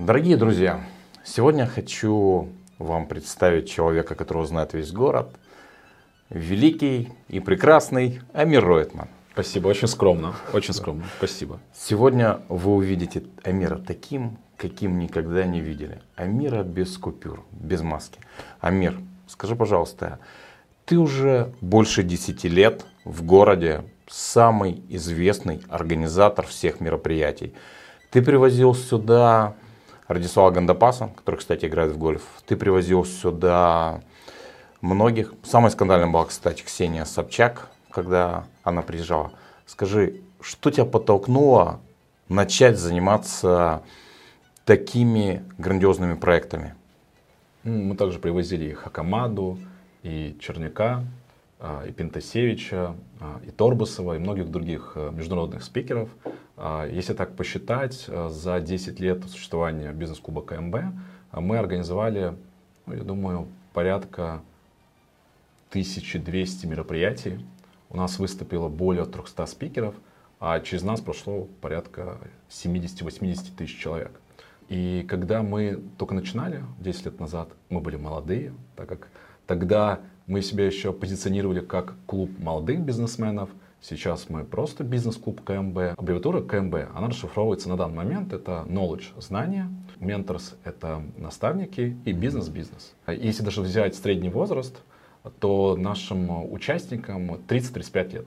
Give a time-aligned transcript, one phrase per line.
[0.00, 0.80] Дорогие друзья,
[1.24, 5.28] сегодня хочу вам представить человека, которого знает весь город.
[6.30, 9.08] Великий и прекрасный Амир Ройтман.
[9.34, 11.60] Спасибо, очень скромно, очень скромно, спасибо.
[11.74, 16.00] Сегодня вы увидите Амира таким, каким никогда не видели.
[16.16, 18.20] Амира без купюр, без маски.
[18.60, 20.18] Амир, скажи, пожалуйста,
[20.86, 27.52] ты уже больше 10 лет в городе, самый известный организатор всех мероприятий.
[28.10, 29.56] Ты привозил сюда
[30.10, 32.22] Радислава Гандапаса, который, кстати, играет в гольф.
[32.44, 34.00] Ты привозил сюда
[34.80, 35.34] многих.
[35.44, 39.30] Самой скандальной была, кстати, Ксения Собчак, когда она приезжала.
[39.66, 41.78] Скажи, что тебя подтолкнуло
[42.28, 43.84] начать заниматься
[44.64, 46.74] такими грандиозными проектами?
[47.62, 49.58] Мы также привозили и Хакамаду,
[50.02, 51.04] и Черняка,
[51.60, 56.08] а, и Пентасевича, а, и Торбусова, и многих других э, международных спикеров.
[56.62, 60.76] А, если так посчитать, э, за 10 лет существования бизнес-клуба КМБ
[61.32, 62.34] мы организовали,
[62.84, 64.42] ну, я думаю, порядка
[65.70, 67.46] 1200 мероприятий.
[67.88, 69.94] У нас выступило более 300 спикеров,
[70.38, 72.18] а через нас прошло порядка
[72.50, 74.20] 70-80 тысяч человек.
[74.68, 79.08] И когда мы только начинали 10 лет назад, мы были молодые, так как
[79.46, 83.48] тогда мы себя еще позиционировали как клуб молодых бизнесменов.
[83.82, 85.96] Сейчас мы просто бизнес-клуб КМБ.
[85.96, 88.32] Аббревиатура КМБ, она расшифровывается на данный момент.
[88.32, 89.70] Это knowledge, знания.
[89.98, 92.94] Mentors— это наставники и бизнес-бизнес.
[93.06, 94.82] Если даже взять средний возраст,
[95.38, 98.26] то нашим участникам 30-35 лет.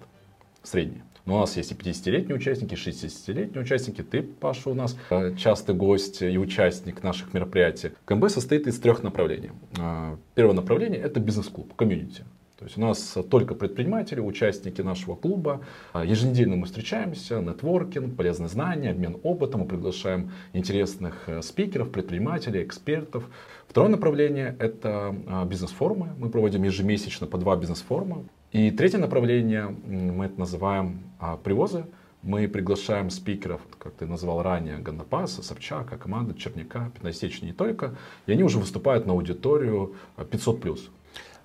[0.63, 1.03] Средний.
[1.25, 4.01] Но у нас есть и 50-летние участники, и 60-летние участники.
[4.01, 7.91] Ты, Паша, у нас э, частый гость и участник наших мероприятий.
[8.05, 9.51] КМБ состоит из трех направлений.
[9.77, 12.25] Э, первое направление– это бизнес-клуб, комьюнити.
[12.63, 15.59] То есть у нас только предприниматели, участники нашего клуба.
[15.93, 19.61] Э, еженедельно мы встречаемся, нетворкинг, полезные знания, обмен опытом.
[19.61, 23.25] Мы приглашаем интересных спикеров, предпринимателей, экспертов.
[23.67, 25.13] Второе направление– это
[25.49, 26.11] бизнес-форумы.
[26.17, 28.23] Мы проводим ежемесячно по два бизнес-форума.
[28.53, 31.85] И третье направление, мы это называем а, привозы.
[32.21, 37.95] Мы приглашаем спикеров, как ты назвал ранее, Гандапаса, Собчака, команда Черняка, Пятнадцатичный не только.
[38.25, 40.79] И они уже выступают на аудиторию 500+.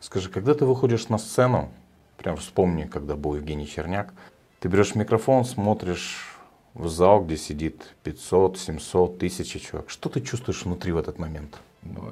[0.00, 1.70] Скажи, когда ты выходишь на сцену,
[2.16, 4.14] прям вспомни, когда был Евгений Черняк,
[4.60, 6.38] ты берешь микрофон, смотришь
[6.74, 9.90] в зал, где сидит 500, 700, 1000 человек.
[9.90, 11.58] Что ты чувствуешь внутри в этот момент?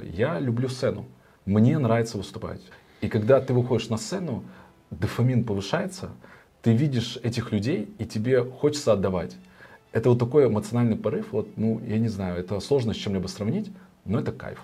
[0.03, 1.05] Я люблю сцену.
[1.45, 2.61] Мне нравится выступать.
[3.01, 4.43] И когда ты выходишь на сцену,
[4.91, 6.11] дофамин повышается,
[6.63, 9.37] ты видишь этих людей, и тебе хочется отдавать.
[9.93, 13.71] Это вот такой эмоциональный порыв, вот, ну, я не знаю, это сложно с чем-либо сравнить,
[14.05, 14.61] но это кайф.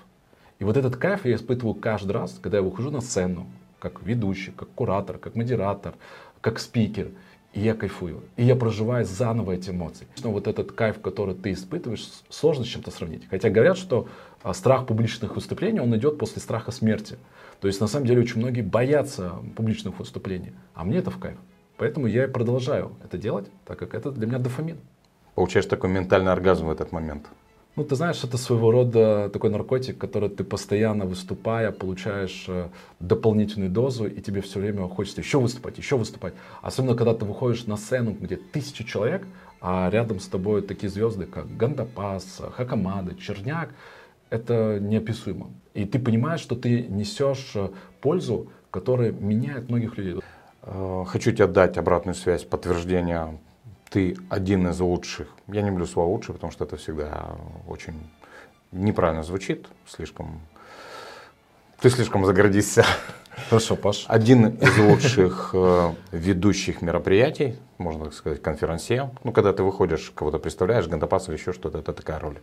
[0.62, 3.48] И вот этот кайф я испытываю каждый раз, когда я выхожу на сцену,
[3.80, 5.94] как ведущий, как куратор, как модератор,
[6.40, 7.08] как спикер.
[7.52, 8.22] И я кайфую.
[8.36, 10.06] И я проживаю заново эти эмоции.
[10.22, 13.26] Но вот этот кайф, который ты испытываешь, сложно с чем-то сравнить.
[13.28, 14.06] Хотя говорят, что
[14.44, 17.18] а, страх публичных выступлений, он идет после страха смерти.
[17.60, 20.52] То есть на самом деле очень многие боятся публичных выступлений.
[20.74, 21.38] А мне это в кайф.
[21.76, 24.78] Поэтому я и продолжаю это делать, так как это для меня дофамин.
[25.34, 27.26] Получаешь такой ментальный оргазм в этот момент.
[27.74, 32.68] Ну, ты знаешь, это своего рода такой наркотик, который ты постоянно выступая, получаешь э,
[33.00, 36.34] дополнительную дозу, и тебе все время хочется еще выступать, еще выступать.
[36.60, 39.26] Особенно, когда ты выходишь на сцену, где тысячи человек,
[39.62, 43.70] а рядом с тобой такие звезды, как Гандапас, Хакамада, Черняк.
[44.28, 45.50] Это неописуемо.
[45.72, 47.70] И ты понимаешь, что ты несешь э,
[48.02, 50.20] пользу, которая меняет многих людей.
[50.60, 53.38] Э, хочу тебе дать обратную связь, подтверждение
[53.92, 55.28] ты один из лучших.
[55.48, 57.36] Я не люблю слово лучший, потому что это всегда
[57.69, 57.94] очень
[58.72, 60.41] неправильно звучит, слишком...
[61.80, 62.86] Ты слишком загордишься.
[63.48, 64.04] Хорошо, Паш.
[64.08, 69.10] Один из лучших э, ведущих мероприятий, можно так сказать, конференция.
[69.25, 72.38] Ну, когда ты выходишь, кого-то представляешь, Гандапас или еще что-то, это такая роль.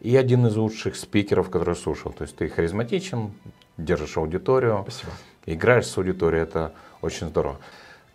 [0.00, 2.12] И один из лучших спикеров, который слушал.
[2.12, 3.32] То есть ты харизматичен,
[3.76, 5.12] держишь аудиторию, Спасибо.
[5.46, 7.58] играешь с аудиторией, это очень здорово.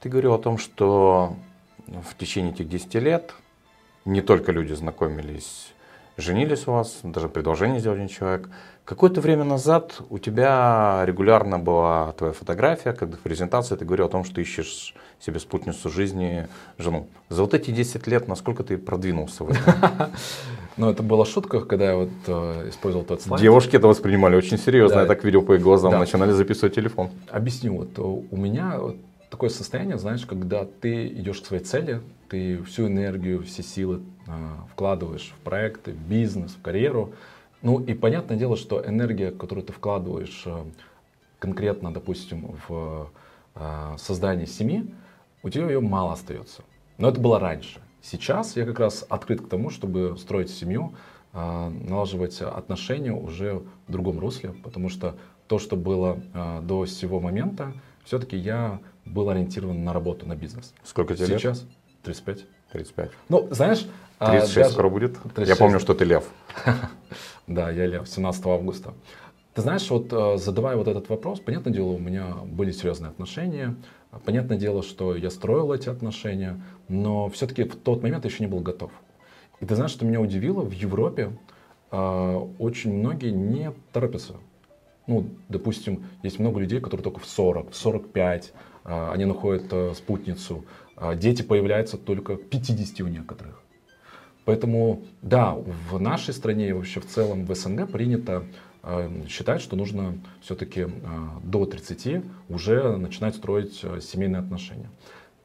[0.02, 1.36] Ты говорил о том, что
[1.88, 3.34] в течение этих 10 лет
[4.06, 5.74] не только люди знакомились,
[6.18, 8.50] женились у вас, даже предложение сделал один человек.
[8.86, 14.10] Какое-то время назад у тебя регулярно была твоя фотография, когда в презентации ты говорил о
[14.10, 17.08] том, что ищешь себе спутницу жизни, жену.
[17.30, 19.74] За вот эти 10 лет насколько ты продвинулся в этом?
[20.78, 23.42] Ну, это была шутка, когда я вот э, использовал тот слайд.
[23.42, 25.02] Девушки это воспринимали очень серьезно, да.
[25.04, 26.00] я так видел по их глазам, да.
[26.00, 27.12] начинали записывать телефон.
[27.30, 28.98] Объясню, вот у меня вот
[29.36, 34.32] такое состояние, знаешь, когда ты идешь к своей цели, ты всю энергию, все силы э,
[34.72, 37.12] вкладываешь в проекты, в бизнес, в карьеру.
[37.62, 40.64] Ну и понятное дело, что энергия, которую ты вкладываешь э,
[41.40, 43.12] конкретно, допустим, в
[43.56, 44.86] э, создание семьи,
[45.44, 46.62] у тебя ее мало остается.
[46.98, 47.82] Но это было раньше.
[48.02, 50.94] Сейчас я как раз открыт к тому, чтобы строить семью,
[51.34, 55.18] а, налаживать отношения уже в другом русле, потому что
[55.48, 57.74] то, что было а, до сего момента,
[58.06, 60.74] все-таки я был ориентирован на работу, на бизнес.
[60.84, 61.70] Сколько тебе Сейчас лет?
[62.04, 62.46] 35.
[62.72, 63.12] 35.
[63.30, 63.88] Ну, знаешь...
[64.20, 64.70] 36 даже...
[64.72, 65.14] скоро будет?
[65.18, 65.48] 36.
[65.50, 66.24] Я помню, что ты лев.
[67.48, 68.96] Да, я лев, 17 августа.
[69.54, 70.10] Ты знаешь, вот
[70.42, 73.76] задавая вот этот вопрос, понятное дело, у меня были серьезные отношения,
[74.26, 78.50] понятное дело, что я строил эти отношения, но все-таки в тот момент я еще не
[78.50, 78.92] был готов.
[79.60, 81.38] И ты знаешь, что меня удивило, в Европе
[81.92, 84.34] очень многие не торопятся
[85.08, 89.94] ну, допустим, есть много людей, которые только в 40, в 45, а, они находят а,
[89.96, 90.66] спутницу.
[90.96, 93.62] А, дети появляются только к 50 у некоторых.
[94.46, 95.56] Поэтому, да,
[95.90, 98.44] в нашей стране и вообще в целом в СНГ принято
[99.28, 100.86] считать, что нужно все-таки
[101.42, 104.92] до 30 уже начинать строить семейные отношения.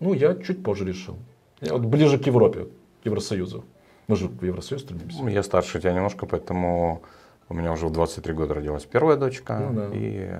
[0.00, 1.16] Ну, я чуть позже решил.
[1.62, 2.66] Я вот ближе к Европе,
[3.02, 3.64] к Евросоюзу.
[4.08, 5.26] Мы же в Евросоюз стремимся.
[5.26, 7.00] Я старше тебя немножко, поэтому
[7.48, 9.90] у меня уже в 23 года родилась первая дочка, ну, да.
[9.94, 10.30] и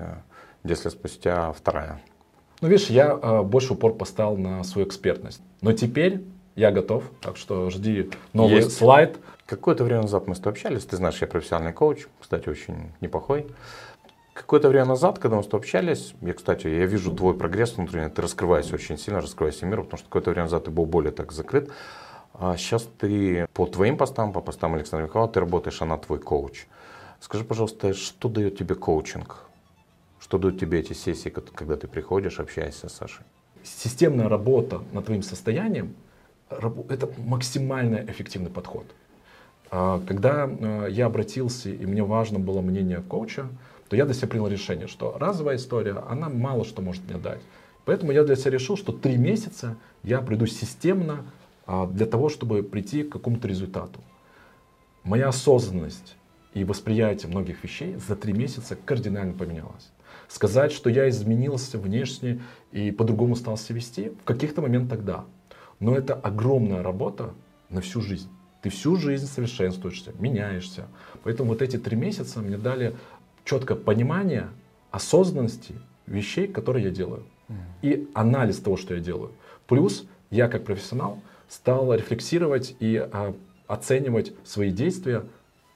[0.63, 1.99] 10 лет спустя вторая.
[2.61, 5.41] Ну, видишь, я э, больше упор поставил на свою экспертность.
[5.61, 6.21] Но теперь
[6.55, 8.77] я готов, так что жди новый Есть.
[8.77, 9.17] слайд.
[9.47, 13.47] Какое-то время назад мы с тобой общались, ты знаешь, я профессиональный коуч, кстати, очень неплохой.
[14.33, 18.09] Какое-то время назад, когда мы с тобой общались, я, кстати, я вижу твой прогресс внутренний,
[18.09, 21.31] ты раскрываешься очень сильно, раскрываешься миру, потому что какое-то время назад ты был более так
[21.31, 21.69] закрыт.
[22.33, 26.67] А сейчас ты по твоим постам, по постам Александра Михайлова, ты работаешь, она твой коуч.
[27.19, 29.50] Скажи, пожалуйста, что дает тебе коучинг?
[30.31, 33.25] Что дают тебе эти сессии, когда ты приходишь, общаешься с Сашей?
[33.63, 35.93] Системная работа над твоим состоянием–
[36.49, 38.85] это максимально эффективный подход.
[39.71, 43.49] А, когда а, я обратился, и мне важно было мнение коуча,
[43.89, 47.41] то я для себя принял решение, что разовая история, она мало что может мне дать.
[47.83, 51.25] Поэтому я для себя решил, что три месяца я приду системно
[51.65, 53.99] а, для того, чтобы прийти к какому-то результату.
[55.03, 56.15] Моя осознанность
[56.53, 59.91] и восприятие многих вещей за три месяца кардинально поменялось.
[60.31, 62.41] Сказать, что я изменился внешне
[62.71, 65.25] и по-другому стал себя вести, в каких-то моментах да.
[65.81, 67.33] Но это огромная работа
[67.69, 68.29] на всю жизнь.
[68.61, 70.87] Ты всю жизнь совершенствуешься, меняешься.
[71.23, 72.95] Поэтому вот эти три месяца мне дали
[73.43, 74.47] четкое понимание
[74.89, 75.75] осознанности
[76.07, 77.25] вещей, которые я делаю.
[77.81, 79.31] И анализ того, что я делаю.
[79.67, 81.19] Плюс я как профессионал
[81.49, 83.35] стал рефлексировать и а,
[83.67, 85.25] оценивать свои действия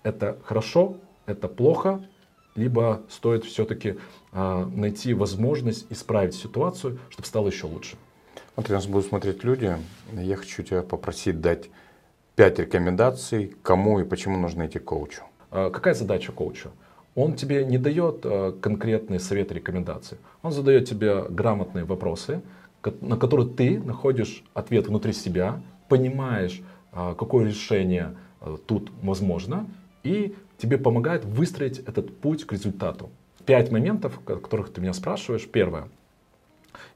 [0.04, 2.08] это хорошо, это плохо,
[2.56, 3.98] либо стоит все-таки
[4.32, 7.98] а, найти возможность исправить ситуацию, чтобы стало еще лучше.
[8.56, 9.78] Вот нас будут смотреть люди.
[10.14, 11.70] Я хочу тебя попросить дать
[12.36, 15.24] пять рекомендаций, кому и почему нужно идти к коучу.
[15.52, 16.70] А, какая задача коуча?
[17.14, 20.18] Он тебе не дает а, конкретные советы, рекомендации.
[20.42, 22.42] Он задает тебе грамотные вопросы,
[23.02, 25.60] на которые ты находишь ответ внутри себя,
[25.90, 26.62] понимаешь,
[26.92, 28.16] какое решение
[28.68, 29.66] тут возможно,
[30.04, 33.10] и тебе помогает выстроить этот путь к результату.
[33.46, 35.48] Пять моментов, о которых ты меня спрашиваешь.
[35.48, 35.90] Первое.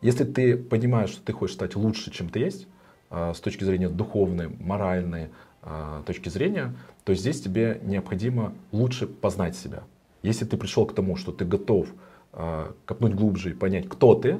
[0.01, 2.67] Если ты понимаешь, что ты хочешь стать лучше, чем ты есть,
[3.09, 5.29] а, с точки зрения духовной, моральной
[5.61, 9.83] а, точки зрения, то здесь тебе необходимо лучше познать себя.
[10.21, 11.87] Если ты пришел к тому, что ты готов
[12.33, 14.39] а, копнуть глубже и понять, кто ты,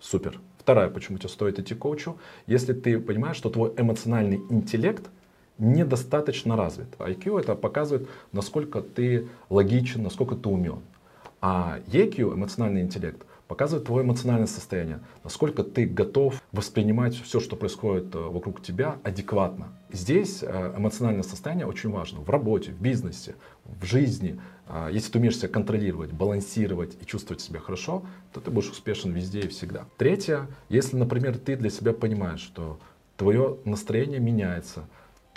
[0.00, 0.40] супер.
[0.58, 5.08] Второе, почему тебе стоит идти к коучу, если ты понимаешь, что твой эмоциональный интеллект
[5.58, 6.88] недостаточно развит.
[6.98, 10.80] IQ это показывает, насколько ты логичен, насколько ты умен.
[11.40, 18.14] А EQ, эмоциональный интеллект, показывает твое эмоциональное состояние, насколько ты готов воспринимать все, что происходит
[18.14, 19.68] э, вокруг тебя, адекватно.
[19.90, 23.34] Здесь э, эмоциональное состояние очень важно в работе, в бизнесе,
[23.64, 24.38] в жизни.
[24.66, 29.12] А, если ты умеешь себя контролировать, балансировать и чувствовать себя хорошо, то ты будешь успешен
[29.12, 29.86] везде и всегда.
[29.96, 32.78] Третье, если, например, ты для себя понимаешь, что
[33.16, 34.84] твое настроение меняется,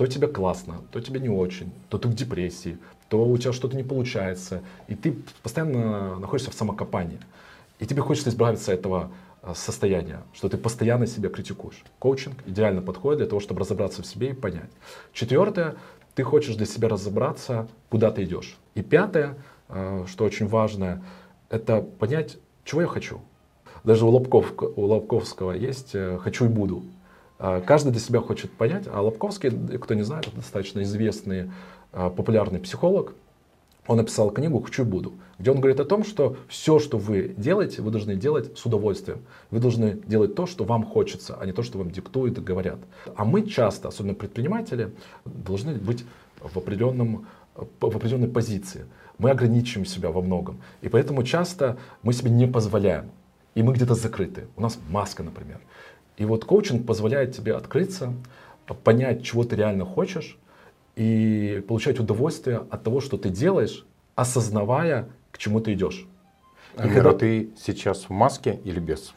[0.01, 3.77] то тебе классно, то тебе не очень, то ты в депрессии, то у тебя что-то
[3.77, 7.19] не получается, и ты постоянно находишься в самокопании.
[7.77, 9.11] И тебе хочется избавиться от этого
[9.43, 11.83] э, состояния, что ты постоянно себя критикуешь.
[11.99, 14.71] Коучинг идеально подходит для того, чтобы разобраться в себе и понять.
[15.13, 15.75] Четвертое,
[16.15, 18.57] ты хочешь для себя разобраться, куда ты идешь.
[18.73, 19.37] И пятое,
[19.69, 21.05] э, что очень важно,
[21.51, 23.21] это понять, чего я хочу.
[23.83, 26.81] Даже у, Лобков, у Лобковского есть э, «хочу и буду».
[27.43, 31.49] А, каждый для себя хочет понять, а Лобковский, кто не знает, достаточно известный
[31.91, 33.15] а, популярный психолог,
[33.87, 37.81] он написал книгу «Хочу буду», где он говорит о том, что все, что вы делаете,
[37.81, 39.21] вы должны делать с удовольствием.
[39.49, 42.77] Вы должны делать то, что вам хочется, а не то, что вам диктуют и говорят.
[43.15, 44.93] А мы часто, особенно предприниматели,
[45.25, 46.05] должны быть
[46.39, 48.85] в, определенном, в определенной позиции.
[49.17, 50.61] Мы ограничиваем себя во многом.
[50.83, 53.09] И поэтому часто мы себе не позволяем.
[53.55, 54.45] И мы где-то закрыты.
[54.55, 55.59] У нас маска, например.
[56.21, 58.13] И вот коучинг позволяет тебе открыться,
[58.83, 60.37] понять, чего ты реально хочешь,
[60.95, 66.05] и получать удовольствие от того, что ты делаешь, осознавая, к чему ты идешь.
[66.75, 69.15] И когда ты сейчас в маске или без?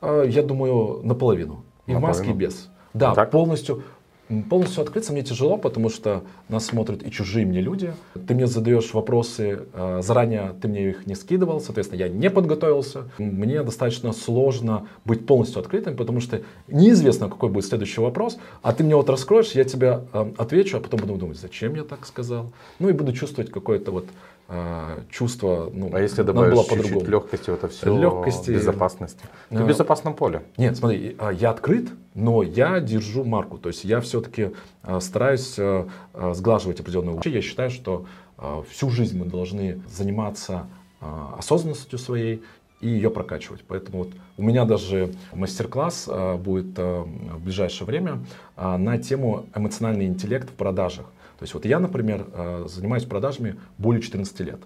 [0.00, 1.64] А, я думаю, наполовину.
[1.86, 1.98] И наполовину.
[1.98, 2.68] в маске, и без.
[2.94, 3.30] Да, так?
[3.30, 3.84] полностью.
[4.48, 7.92] Полностью открыться мне тяжело, потому что нас смотрят и чужие мне люди.
[8.26, 13.10] Ты мне задаешь вопросы, а, заранее ты мне их не скидывал, соответственно, я не подготовился.
[13.18, 18.82] Мне достаточно сложно быть полностью открытым, потому что неизвестно, какой будет следующий вопрос, а ты
[18.82, 22.50] мне вот раскроешь, я тебе а, отвечу, а потом буду думать, зачем я так сказал.
[22.78, 24.06] Ну и буду чувствовать какое-то вот
[25.10, 30.14] чувство, ну, а если добавить чуть-чуть легкости в это все, легкости, безопасности, ты в безопасном
[30.14, 30.42] поле.
[30.58, 34.50] Нет, смотри, а, я открыт, но я держу марку, то есть я все-таки
[34.82, 35.58] а, стараюсь
[36.32, 37.28] сглаживать определенные вещи.
[37.28, 38.04] Я считаю, что
[38.68, 40.66] всю жизнь мы должны заниматься
[41.00, 42.42] осознанностью своей
[42.80, 43.64] и ее прокачивать.
[43.66, 48.24] Поэтому вот у меня даже мастер-класс будет в ближайшее время
[48.56, 51.06] на тему эмоциональный интеллект в продажах.
[51.38, 54.60] То есть вот я, например, э, занимаюсь продажами более 14 лет.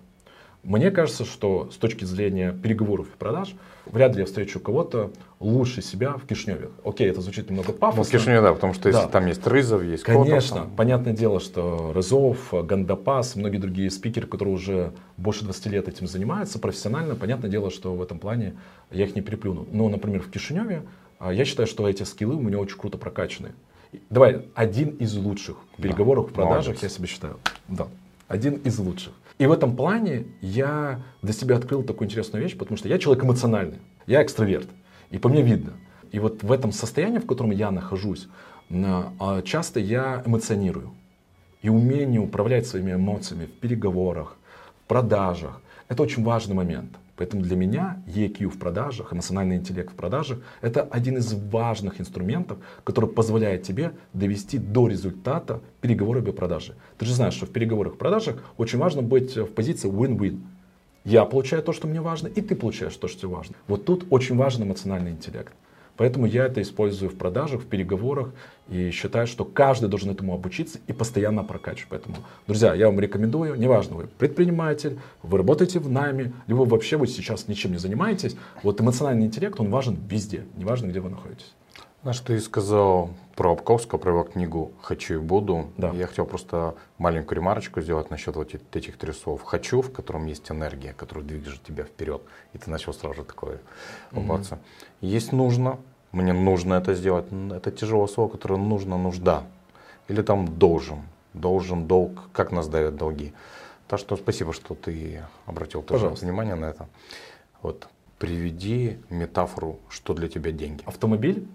[0.64, 3.54] Мне кажется, что с точки зрения переговоров и продаж,
[3.86, 6.70] вряд ли я встречу кого-то лучше себя в Кишневе.
[6.84, 8.02] Окей, это звучит немного пафосно.
[8.02, 9.08] Ну, в Кишневе, да, потому что если да.
[9.08, 10.76] там есть Рызов, есть Конечно, Котов, там...
[10.76, 16.58] понятное дело, что Рызов, Гандапас, многие другие спикеры, которые уже больше 20 лет этим занимаются
[16.58, 18.54] профессионально, понятное дело, что в этом плане
[18.90, 19.66] я их не переплюну.
[19.70, 20.82] Но, например, в Кишиневе
[21.18, 23.52] а, я считаю, что эти скиллы у меня очень круто прокачаны.
[24.10, 26.30] Давай, один из лучших в переговорах, да.
[26.30, 26.82] в продажах, Молодец.
[26.82, 27.38] я себе считаю.
[27.68, 27.88] Да,
[28.26, 29.12] один из лучших.
[29.38, 33.24] И в этом плане я для себя открыл такую интересную вещь, потому что я человек
[33.24, 34.68] эмоциональный, я экстраверт,
[35.10, 35.72] и по мне видно.
[36.10, 38.28] И вот в этом состоянии, в котором я нахожусь,
[38.70, 40.90] а, часто я эмоционирую.
[41.62, 44.36] И умение управлять своими эмоциями в переговорах,
[44.84, 49.96] в продажах, это очень важный момент– Поэтому для меня EQ в продажах, эмоциональный интеллект в
[49.96, 56.76] продажах, это один из важных инструментов, который позволяет тебе довести до результата переговоры о продаже.
[56.96, 60.40] Ты же знаешь, что в переговорах в продажах очень важно быть в позиции win-win.
[61.04, 63.56] Я получаю то, что мне важно, и ты получаешь то, что тебе важно.
[63.66, 65.52] Вот тут очень важен эмоциональный интеллект.
[65.98, 68.30] Поэтому я это использую в продажах, в переговорах
[68.68, 71.88] и считаю, что каждый должен этому обучиться и постоянно прокачивать.
[71.90, 77.08] Поэтому, друзья, я вам рекомендую, неважно, вы предприниматель, вы работаете в найме, либо вообще вы
[77.08, 81.52] сейчас ничем не занимаетесь, вот эмоциональный интеллект, он важен везде, неважно, где вы находитесь.
[82.02, 85.70] Знаешь, ты сказал про Обковского, про его книгу «Хочу и буду».
[85.76, 85.90] Да.
[85.90, 89.42] Я хотел просто маленькую ремарочку сделать насчет вот этих трех слов.
[89.42, 92.22] «Хочу», в котором есть энергия, которая движет тебя вперед.
[92.52, 93.58] И ты начал сразу же такое
[94.12, 94.54] улыбаться.
[94.54, 95.06] Mm-hmm.
[95.08, 95.80] Есть «нужно»,
[96.12, 97.26] мне нужно это сделать.
[97.50, 99.44] Это тяжелое слово, которое нужно, нужда.
[100.08, 101.00] Или там должен,
[101.34, 103.32] должен, долг, как нас давят долги.
[103.88, 106.88] Так что спасибо, что ты обратил тоже внимание на это.
[107.62, 107.88] Вот
[108.18, 110.82] приведи метафору, что для тебя деньги.
[110.86, 111.46] Автомобиль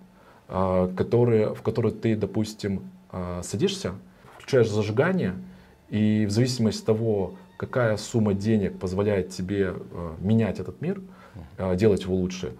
[0.47, 3.93] а, которые, в который ты, допустим, а, садишься,
[4.37, 5.33] включаешь зажигание,
[5.89, 11.01] и в зависимости от того, какая сумма денег позволяет тебе а, менять этот мир,
[11.75, 12.53] делать его лучше,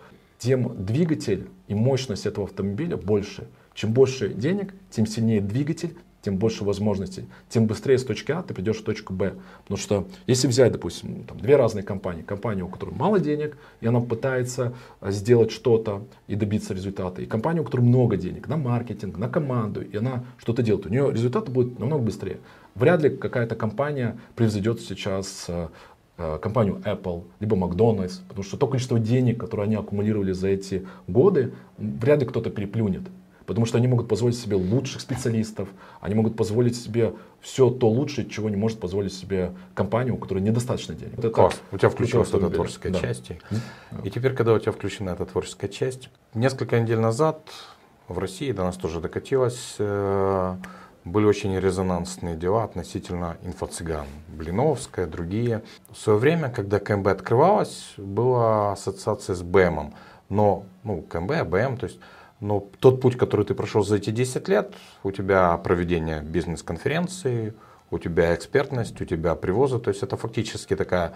[0.43, 3.47] тем двигатель и мощность этого автомобиля больше.
[3.73, 8.53] Чем больше денег, тем сильнее двигатель, тем больше возможностей, тем быстрее с точки А ты
[8.53, 9.35] придешь в точку Б.
[9.63, 13.87] Потому что если взять, допустим, там, две разные компании, компания, у которой мало денег, и
[13.87, 18.57] она пытается а, сделать что-то и добиться результата, и компания, у которой много денег на
[18.57, 22.39] маркетинг, на команду, и она что-то делает, у нее результаты будут намного быстрее.
[22.75, 25.71] Вряд ли какая-то компания превзойдет сейчас а,
[26.17, 31.53] компанию Apple, либо Макдональдс, потому что то количество денег, которое они аккумулировали за эти годы,
[31.77, 33.03] вряд ли кто-то переплюнет.
[33.45, 35.67] Потому что они могут позволить себе лучших специалистов,
[35.99, 40.39] они могут позволить себе все то лучшее, чего не может позволить себе компания, у которой
[40.39, 41.13] недостаточно денег.
[41.17, 42.99] Вот Класс, у тебя включилась эта творческая да.
[42.99, 43.31] часть.
[44.03, 47.41] И теперь, когда у тебя включена эта творческая часть, несколько недель назад
[48.07, 50.55] в России до нас тоже докатилось, э,
[51.05, 54.05] были очень резонансные дела относительно инфо-цыган.
[54.29, 55.63] Блиновская, другие.
[55.91, 59.93] В свое время, когда КМБ открывалась, была ассоциация с БМом.
[60.29, 61.99] Но, ну, КМБ, БМ, то есть
[62.43, 67.53] но тот путь, который ты прошел за эти 10 лет, у тебя проведение бизнес-конференции,
[67.89, 71.13] у тебя экспертность, у тебя привозы, то есть это фактически такая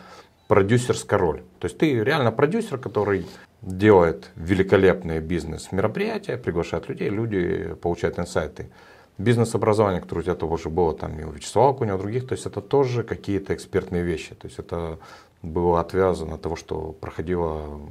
[0.48, 1.44] продюсерская роль.
[1.60, 3.25] То есть ты реально продюсер, который
[3.62, 8.70] делает великолепные бизнес-мероприятия, приглашает людей, люди получают инсайты.
[9.17, 12.45] Бизнес-образование, которое у тебя тоже было там и у Вячеслава Куня, у других, то есть
[12.45, 14.36] это тоже какие-то экспертные вещи.
[14.36, 15.00] То есть это
[15.41, 17.81] было отвязано от того, что проходило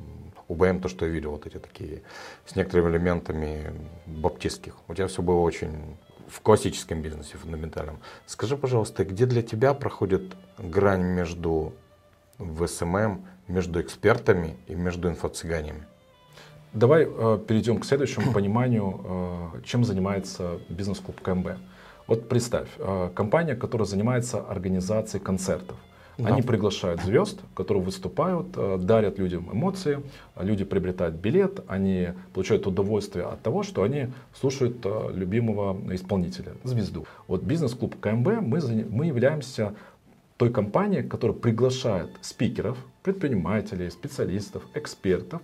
[0.48, 2.02] УБМ, то, что я видел, вот эти такие,
[2.44, 3.72] с некоторыми элементами
[4.06, 4.74] баптистских.
[4.88, 5.96] У тебя все было очень
[6.28, 7.98] в классическом бизнесе, фундаментальном.
[8.26, 11.72] Скажи, пожалуйста, где для тебя проходит грань между
[12.38, 15.84] в СММ, между экспертами и между инфо-цыганями?
[16.76, 21.52] Давай э, перейдем к следующему пониманию, э, чем занимается бизнес-клуб КМБ.
[22.06, 25.76] Вот представь, э, компания, которая занимается организацией концертов.
[26.18, 26.28] Да.
[26.28, 30.02] Они приглашают звезд, которые выступают, э, дарят людям эмоции,
[30.38, 37.06] люди приобретают билет, они получают удовольствие от того, что они слушают э, любимого исполнителя, звезду.
[37.26, 39.74] Вот бизнес-клуб КМБ, мы, мы являемся
[40.36, 45.40] той компанией, которая приглашает спикеров, предпринимателей, специалистов, экспертов,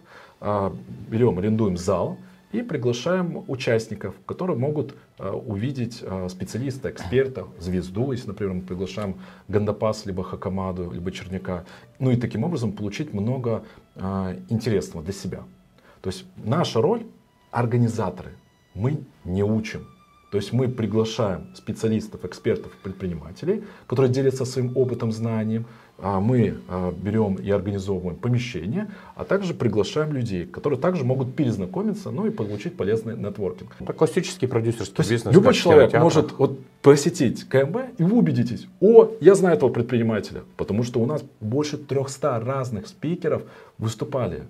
[1.09, 2.19] берем, арендуем зал,
[2.53, 9.15] и приглашаем участников, которые могут э, увидеть э, специалиста, эксперта, звезду, если, например, мы приглашаем
[9.49, 11.65] Гандапас, либо Хакамаду, либо Черняка.
[11.99, 13.65] Ну и таким образом получить много
[14.49, 15.43] интересного для себя.
[16.01, 17.07] То есть наша роль
[17.51, 18.33] организаторы.
[18.75, 19.87] Мы не учим.
[20.33, 25.67] То есть мы приглашаем специалистов, экспертов, предпринимателей, которые делятся своим опытом, знанием,
[25.99, 32.11] а, мы а, берем и организовываем помещение, а также приглашаем людей, которые также могут перезнакомиться,
[32.11, 33.77] ну и получить полезный нетворкинг.
[33.79, 35.35] Это классический продюсерский бизнес.
[35.35, 40.83] Любой человек может вот посетить КМБ, и вы убедитесь, о, я знаю этого предпринимателя, потому
[40.83, 43.43] что у нас больше 300 разных спикеров
[43.77, 44.45] выступали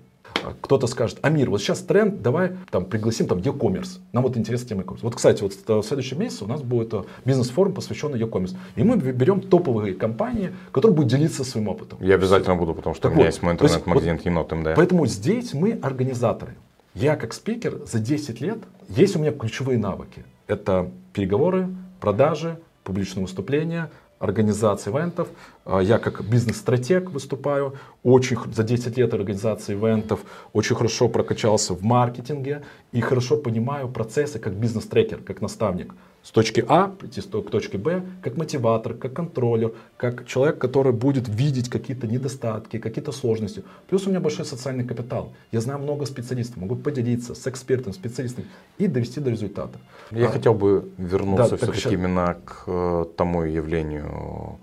[0.61, 3.99] кто-то скажет, Амир, вот сейчас тренд, давай там пригласим там e-commerce.
[4.11, 4.99] Нам вот интересна тема e-commerce.
[5.01, 8.55] Вот, кстати, вот в следующем месяце у нас будет э, бизнес-форум, посвященный e-commerce.
[8.75, 11.99] И мы берем топовые компании, которые будут делиться своим опытом.
[12.01, 14.67] Я обязательно буду, потому что так у меня вот, есть мой интернет-магазин вот, Енот МД.
[14.75, 16.55] Поэтому здесь мы организаторы.
[16.93, 18.59] Я как спикер за 10 лет,
[18.89, 20.25] есть у меня ключевые навыки.
[20.47, 21.69] Это переговоры,
[21.99, 23.89] продажи, публичные выступления,
[24.23, 25.27] организации ивентов.
[25.65, 27.73] А, я как бизнес-стратег выступаю.
[28.03, 30.19] Очень за 10 лет организации ивентов
[30.53, 36.63] очень хорошо прокачался в маркетинге и хорошо понимаю процессы как бизнес-трекер, как наставник с точки
[36.67, 42.07] А прийти к точке Б, как мотиватор, как контроллер, как человек, который будет видеть какие-то
[42.07, 43.63] недостатки, какие-то сложности.
[43.89, 45.33] Плюс у меня большой социальный капитал.
[45.51, 48.45] Я знаю много специалистов, могу поделиться с экспертом, специалистом
[48.77, 49.77] и довести до результата.
[50.11, 51.93] Я а, хотел бы вернуться да, все-таки сейчас...
[51.93, 54.59] именно к э, тому явлению,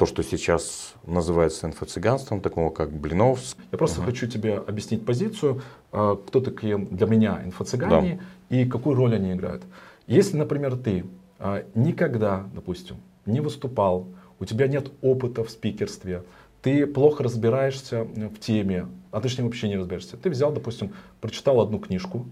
[0.00, 3.58] то, что сейчас называется инфо-цыганством, такого как Блиновск.
[3.70, 4.06] Я просто угу.
[4.06, 5.60] хочу тебе объяснить позицию,
[5.92, 8.56] э, кто такие для меня инфо-цыгане да.
[8.56, 9.62] и какую роль они играют.
[10.06, 11.04] Если, например, ты
[11.38, 14.06] э, никогда, допустим, не выступал,
[14.38, 16.22] у тебя нет опыта в спикерстве,
[16.62, 20.16] ты плохо разбираешься в теме, а точнее вообще не разбираешься.
[20.16, 22.24] Ты взял, допустим, прочитал одну книжку,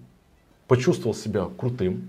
[0.68, 2.08] почувствовал себя крутым,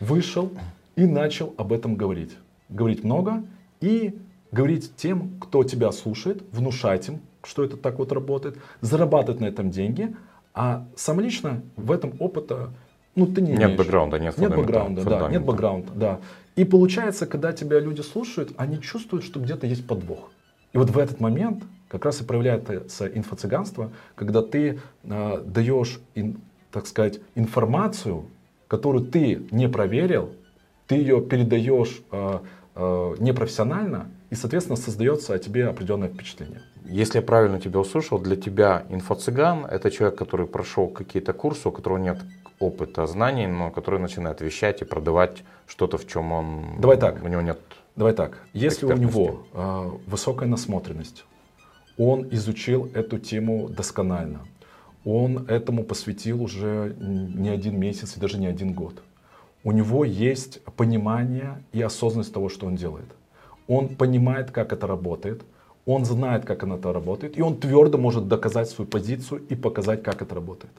[0.00, 0.50] вышел
[0.96, 2.32] и начал об этом говорить.
[2.70, 3.44] Говорить много
[3.82, 4.18] и
[4.54, 9.70] говорить тем, кто тебя слушает, внушать им, что это так вот работает, зарабатывать на этом
[9.70, 10.16] деньги,
[10.54, 12.70] а сам лично в этом опыта,
[13.16, 13.78] ну ты не Нет имеешь.
[13.78, 16.20] бэкграунда, нет Нет бэкграунда, да, нет бэкграунда, да.
[16.56, 20.30] И получается, когда тебя люди слушают, они чувствуют, что где-то есть подвох.
[20.72, 26.40] И вот в этот момент как раз и проявляется инфо-цыганство, когда ты э, даешь, ин,
[26.70, 28.24] так сказать, информацию,
[28.68, 30.32] которую ты не проверил,
[30.86, 32.38] ты ее передаешь э,
[32.74, 36.60] э, непрофессионально, и, соответственно, создается о тебе определенное впечатление.
[36.86, 41.70] Если я правильно тебя услышал, для тебя инфо-цыган– это человек, который прошел какие-то курсы, у
[41.70, 42.18] которого нет
[42.58, 46.80] опыта, знаний, но который начинает вещать и продавать что-то, в чем он...
[46.80, 47.22] Давай так.
[47.22, 47.60] У него нет
[47.96, 48.38] Давай так.
[48.54, 51.24] Если у него э, высокая насмотренность,
[51.96, 54.40] он изучил эту тему досконально,
[55.04, 58.94] он этому посвятил уже не один месяц и даже не один год.
[59.62, 63.06] У него есть понимание и осознанность того, что он делает–
[63.68, 65.42] он понимает, как это работает,
[65.86, 70.22] он знает, как это работает, и он твердо может доказать свою позицию и показать, как
[70.22, 70.72] это работает.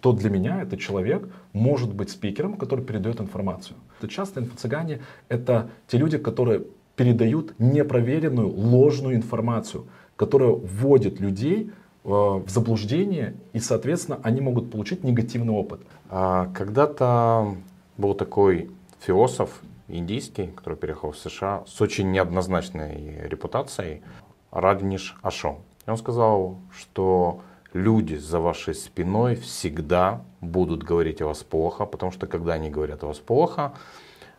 [0.00, 3.76] То для меня этот человек может быть спикером, который передает информацию.
[3.98, 6.64] Это часто инфо-цыгане— это те люди, которые
[6.96, 15.04] передают непроверенную, ложную информацию, которая вводит людей э, в заблуждение, и, соответственно, они могут получить
[15.04, 15.80] негативный опыт.
[16.10, 17.54] А когда-то
[17.96, 19.62] был такой философ
[19.98, 24.02] индийский, который переехал в США, с очень неоднозначной репутацией,
[24.50, 25.58] Радниш Ашо.
[25.86, 27.40] И он сказал, что
[27.72, 33.02] люди за вашей спиной всегда будут говорить о вас плохо, потому что когда они говорят
[33.02, 33.72] о вас плохо,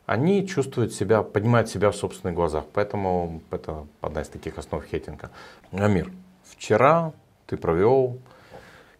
[0.06, 2.66] они чувствуют себя, поднимают себя в собственных глазах.
[2.74, 5.32] Поэтому это одна из таких основ хейтинга.
[5.72, 6.12] Амир,
[6.44, 7.13] вчера
[7.48, 8.20] ты провел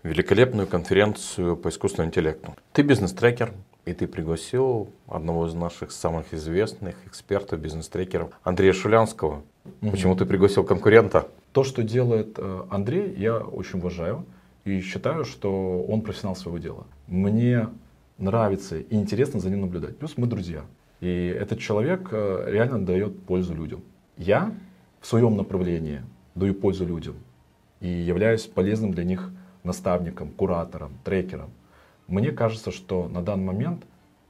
[0.04, 2.56] великолепную конференцию по искусственному интеллекту.
[2.74, 3.54] Ты бизнес-трекер,
[3.86, 9.44] и ты пригласил одного из наших самых известных экспертов, бизнес-трекеров Андрея Шулянского.
[9.82, 9.92] Угу.
[9.92, 11.28] Почему ты пригласил конкурента?
[11.52, 14.26] То, что делает э, Андрей, я очень уважаю
[14.66, 16.88] и считаю, что он профессионал своего дела.
[17.08, 17.70] Мне
[18.18, 19.98] нравится и интересно за ним наблюдать.
[19.98, 20.64] Плюс мы друзья.
[21.02, 23.82] И этот человек э, реально дает пользу людям.
[24.18, 24.54] Я
[25.02, 26.02] в своем направлении
[26.36, 27.16] даю пользу людям
[27.82, 29.30] и являюсь полезным для них
[29.64, 31.50] наставником, куратором, трекером.
[32.08, 33.84] Мне кажется, что на данный момент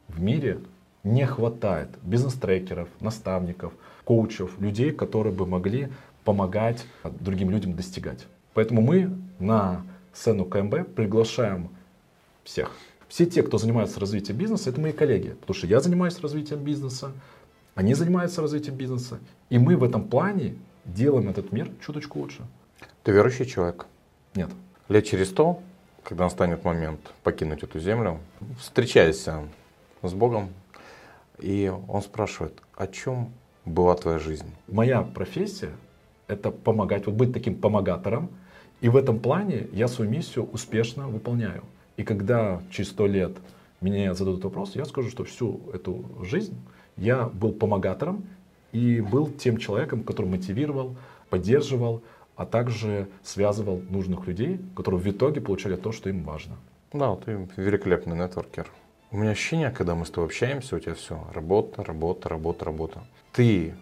[0.07, 0.59] в мире
[1.03, 3.73] не хватает бизнес-трекеров, наставников,
[4.05, 5.89] коучев, людей, которые бы могли
[6.23, 8.25] помогать другим людям достигать.
[8.53, 9.83] Поэтому мы на
[10.13, 11.69] сцену КМБ приглашаем
[12.43, 12.71] всех.
[13.07, 15.29] Все те, кто занимается развитием бизнеса, это мои коллеги.
[15.39, 17.11] Потому что я занимаюсь развитием бизнеса,
[17.75, 19.19] они занимаются развитием бизнеса.
[19.49, 20.55] И мы в этом плане
[20.85, 22.41] делаем этот мир чуточку лучше.
[23.03, 23.85] Ты верующий человек?
[24.35, 24.49] Нет.
[24.89, 25.61] Лет через сто,
[26.03, 28.19] когда настанет момент покинуть эту землю,
[28.59, 29.43] встречаешься
[30.01, 30.49] с Богом,
[31.39, 33.31] и он спрашивает, о чем
[33.65, 34.51] была твоя жизнь?
[34.67, 35.71] Моя профессия—
[36.27, 38.29] это помогать, вот быть таким помогатором.
[38.81, 41.63] И в этом плане я свою миссию успешно выполняю.
[41.95, 43.31] И когда через сто лет
[43.79, 46.55] мне зададут вопрос, я скажу, что всю эту жизнь
[46.97, 48.25] я был помогатором
[48.73, 50.95] и был тем человеком, который мотивировал,
[51.29, 52.01] поддерживал,
[52.35, 56.57] а также связывал нужных людей, которые в итоге получали то, что им важно.
[56.91, 58.67] Да, ты великолепный нетворкер.
[59.11, 63.03] У меня ощущение, когда мы с тобой общаемся, у тебя все работа, работа, работа, работа.
[63.31, 63.75] Ты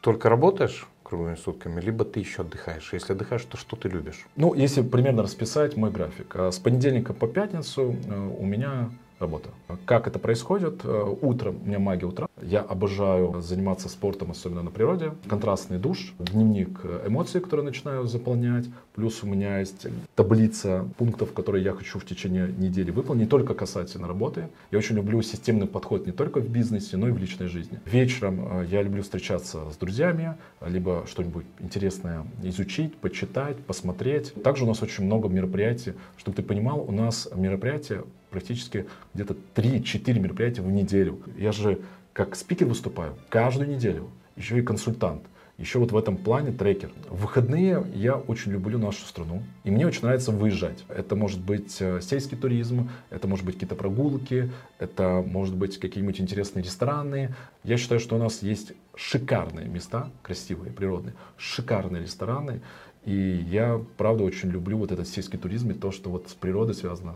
[0.00, 2.92] только работаешь круглыми сутками, либо ты еще отдыхаешь.
[2.92, 4.26] Если отдыхаешь, то что ты любишь?
[4.36, 6.36] Ну, если примерно расписать мой график.
[6.36, 9.50] А с понедельника по пятницу э, у меня работа.
[9.84, 10.80] Как это происходит?
[10.84, 12.28] Э, утром, у меня магия утра.
[12.42, 15.12] Я обожаю заниматься спортом, особенно на природе.
[15.28, 18.66] Контрастный душ, дневник эмоций, которые начинаю заполнять.
[18.94, 23.54] Плюс у меня есть таблица пунктов, которые я хочу в течение недели выполнить, не только
[23.54, 24.48] касательно работы.
[24.70, 27.80] Я очень люблю системный подход не только в бизнесе, но и в личной жизни.
[27.84, 34.34] Вечером э, я люблю встречаться с друзьями, либо что-нибудь интересное изучить, почитать, посмотреть.
[34.42, 35.94] Также у нас очень много мероприятий.
[36.16, 41.20] Чтобы ты понимал, у нас мероприятия практически где-то 3-4 мероприятия в неделю.
[41.36, 41.80] Я же
[42.12, 45.22] как спикер выступаю каждую неделю, еще и консультант.
[45.58, 46.90] Еще вот в этом плане трекер.
[47.08, 49.42] В выходные я очень люблю нашу страну.
[49.64, 50.84] И мне очень нравится выезжать.
[50.88, 56.20] Это может быть э, сельский туризм, это может быть какие-то прогулки, это может быть какие-нибудь
[56.20, 57.34] интересные рестораны.
[57.64, 62.60] Я считаю, что у нас есть шикарные места, красивые, природные, шикарные рестораны.
[63.04, 66.76] И я, правда, очень люблю вот этот сельский туризм и то, что вот с природой
[66.76, 67.14] связано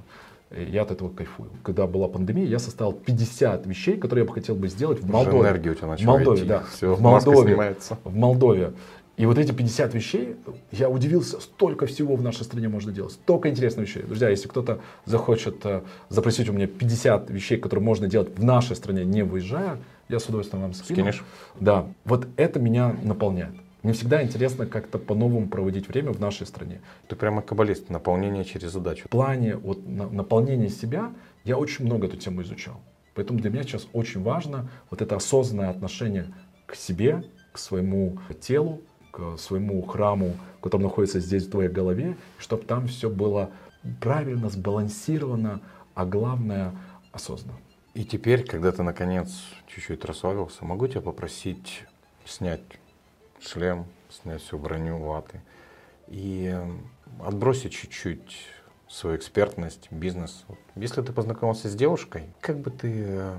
[0.57, 1.51] я от этого кайфую.
[1.63, 5.39] Когда была пандемия, я составил 50 вещей, которые я бы хотел бы сделать в Молдове.
[5.39, 6.49] Уже энергия у тебя начала в Молдове, идти.
[6.49, 6.63] да.
[6.73, 7.99] Все, в Молдове, снимается.
[8.05, 8.73] в Молдове.
[9.19, 10.37] И вот эти 50 вещей,
[10.71, 14.03] я удивился, столько всего в нашей стране можно делать, столько интересных вещей.
[14.03, 18.75] Друзья, если кто-то захочет э, запросить у меня 50 вещей, которые можно делать в нашей
[18.75, 20.97] стране, не выезжая, я с удовольствием вам скину.
[20.97, 21.25] Скинешь?
[21.61, 21.87] Да.
[22.05, 23.55] Вот это меня наполняет.
[23.83, 26.81] Мне всегда интересно как-то по-новому проводить время в нашей стране.
[27.09, 29.07] Ты прямо каббалист, наполнение через задачу.
[29.07, 31.13] В плане вот, на, наполнения себя
[31.45, 32.81] я очень много эту тему изучал.
[33.15, 36.33] Поэтому для меня сейчас очень важно вот это осознанное отношение
[36.67, 42.63] к себе, к своему телу, к своему храму, который находится здесь в твоей голове, чтобы
[42.65, 43.51] там все было
[44.01, 45.61] правильно, сбалансировано,
[45.95, 46.73] а главное
[47.11, 47.59] осознанно.
[47.95, 49.29] И теперь, когда ты наконец
[49.67, 51.85] чуть-чуть расслабился, могу тебя попросить
[52.25, 52.63] снять
[53.47, 55.41] шлем, снять всю броню, ваты
[56.09, 56.55] и
[57.21, 58.47] отбросить чуть-чуть
[58.89, 60.45] свою экспертность, бизнес.
[60.75, 63.37] Если ты познакомился с девушкой, как бы ты э,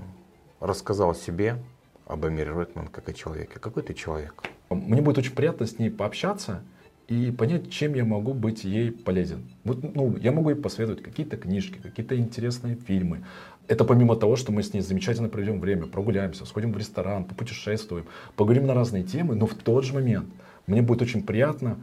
[0.60, 1.58] рассказал себе,
[2.06, 3.60] об Амире Ротман, как о человеке?
[3.60, 4.44] Какой ты человек?
[4.70, 6.64] Мне будет очень приятно с ней пообщаться
[7.08, 9.50] и понять, чем я могу быть ей полезен.
[9.64, 13.26] Вот, ну, я могу ей посоветовать какие-то книжки, какие-то интересные фильмы,
[13.68, 18.06] это помимо того, что мы с ней замечательно проведем время, прогуляемся, сходим в ресторан, попутешествуем,
[18.36, 20.30] поговорим на разные темы, но в тот же момент
[20.68, 21.78] мне будет очень приятно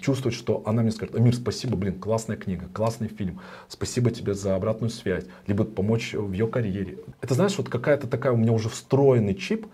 [0.00, 4.56] чувствовать, что она мне скажет, Амир, спасибо, блин, классная книга, классный фильм, спасибо тебе за
[4.56, 6.98] обратную связь, либо помочь в ее карьере.
[7.20, 9.66] Это, знаешь, вот какая-то такая у меня уже встроенный чип,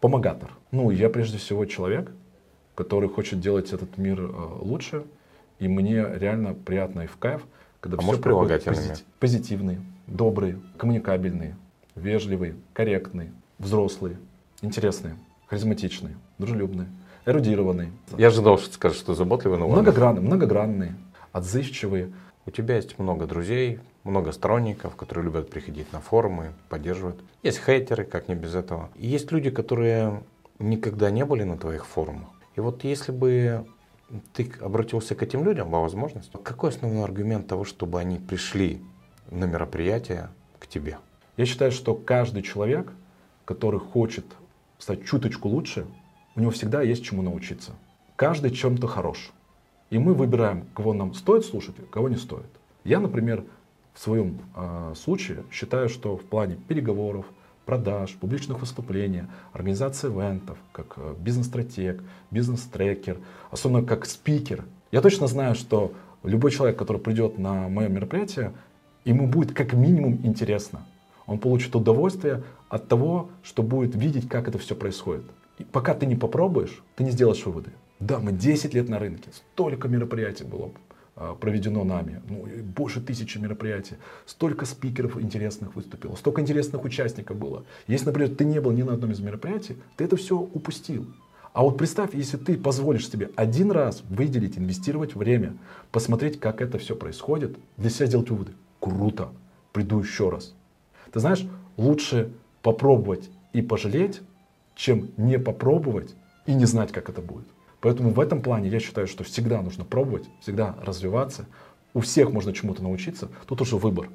[0.00, 0.50] помогатор.
[0.70, 2.12] Ну, я прежде всего человек,
[2.74, 4.28] который хочет делать этот мир э,
[4.60, 5.04] лучше,
[5.58, 7.42] и мне реально приятно и в кайф,
[7.80, 11.56] когда а все проходит позитив, позитивный, добрые, коммуникабельные,
[11.94, 14.18] вежливые, корректные, взрослые,
[14.62, 15.16] интересные,
[15.46, 16.88] харизматичные, дружелюбные,
[17.24, 17.92] эрудированные.
[18.16, 20.94] Я ожидал, что ты скажешь, что заботливые, но Многогранные, многогранные,
[21.32, 22.12] отзывчивые.
[22.46, 27.20] У тебя есть много друзей, много сторонников, которые любят приходить на форумы, поддерживают.
[27.42, 28.90] Есть хейтеры, как не без этого.
[28.94, 30.22] И есть люди, которые
[30.60, 32.28] никогда не были на твоих форумах.
[32.54, 33.66] И вот если бы
[34.32, 38.80] ты обратился к этим людям, по возможности, какой основной аргумент того, чтобы они пришли
[39.30, 40.98] на мероприятие к тебе?
[41.36, 42.92] Я считаю, что каждый человек,
[43.44, 44.24] который хочет
[44.78, 45.86] стать чуточку лучше,
[46.34, 47.72] у него всегда есть чему научиться.
[48.16, 49.32] Каждый чем-то хорош.
[49.90, 52.50] И мы выбираем, кого нам стоит слушать, а кого не стоит.
[52.84, 53.44] Я, например,
[53.94, 57.26] в своем э, случае считаю, что в плане переговоров,
[57.64, 63.18] продаж, публичных выступлений, организации ивентов, как э, бизнес-стратег, бизнес-трекер,
[63.50, 68.52] особенно как спикер, я точно знаю, что любой человек, который придет на мое мероприятие,
[69.06, 70.84] ему будет как минимум интересно.
[71.26, 75.24] Он получит удовольствие от того, что будет видеть, как это все происходит.
[75.58, 77.70] И пока ты не попробуешь, ты не сделаешь выводы.
[77.98, 80.70] Да, мы 10 лет на рынке, столько мероприятий было
[81.14, 83.94] а, проведено нами, ну, больше тысячи мероприятий,
[84.26, 87.64] столько спикеров интересных выступило, столько интересных участников было.
[87.86, 91.06] Если, например, ты не был ни на одном из мероприятий, ты это все упустил.
[91.54, 95.56] А вот представь, если ты позволишь себе один раз выделить, инвестировать время,
[95.90, 98.52] посмотреть, как это все происходит, для себя сделать выводы.
[98.86, 99.30] Круто,
[99.72, 100.54] приду еще раз.
[101.12, 101.44] Ты знаешь,
[101.76, 104.20] лучше попробовать и пожалеть,
[104.76, 106.14] чем не попробовать
[106.46, 107.48] и не знать, как это будет.
[107.80, 111.46] Поэтому в этом плане я считаю, что всегда нужно пробовать, всегда развиваться.
[111.94, 113.28] У всех можно чему-то научиться.
[113.46, 114.08] Тут уже выбор,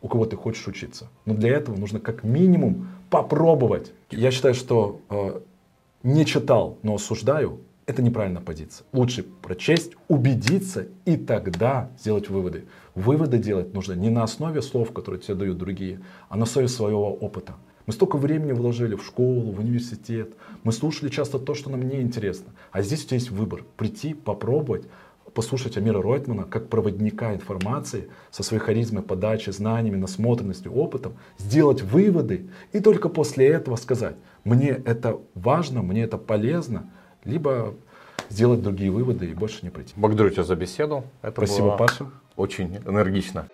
[0.00, 1.08] у кого ты хочешь учиться.
[1.24, 3.92] Но для этого нужно как минимум попробовать.
[4.12, 5.40] Я считаю, что э,
[6.04, 8.86] не читал, но осуждаю, это неправильная позиция.
[8.92, 12.64] Лучше прочесть, убедиться и тогда сделать выводы.
[12.94, 17.12] Выводы делать нужно не на основе слов, которые тебе дают другие, а на основе своего
[17.12, 17.54] опыта.
[17.86, 20.34] Мы столько времени вложили в школу, в университет.
[20.62, 22.52] Мы слушали часто то, что нам не интересно.
[22.72, 23.64] А здесь у тебя есть выбор.
[23.76, 24.86] Прийти, попробовать,
[25.34, 32.48] послушать Амира Ройтмана как проводника информации со своей харизмой, подачей, знаниями, насмотренностью, опытом, сделать выводы
[32.72, 36.90] и только после этого сказать, мне это важно, мне это полезно,
[37.24, 37.74] либо
[38.30, 39.92] сделать другие выводы и больше не прийти.
[39.96, 41.04] Благодарю тебя за беседу.
[41.22, 42.10] Это Спасибо, Паша.
[42.36, 43.48] Очень энергично.